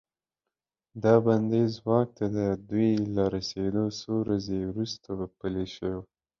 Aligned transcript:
دا 1.03 1.15
بندیز 1.25 1.73
واک 1.87 2.07
ته 2.17 2.25
د 2.37 2.39
دوی 2.69 2.91
له 3.15 3.23
رسیدو 3.35 3.85
څو 3.99 4.11
ورځې 4.21 4.59
وروسته 4.71 5.09
پلی 5.39 5.65
شو. 5.75 5.95